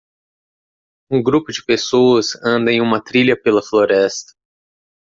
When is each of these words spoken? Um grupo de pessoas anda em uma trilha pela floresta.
Um 1.11 1.21
grupo 1.21 1.51
de 1.51 1.63
pessoas 1.63 2.35
anda 2.43 2.71
em 2.71 2.81
uma 2.81 2.99
trilha 2.99 3.39
pela 3.39 3.61
floresta. 3.61 4.33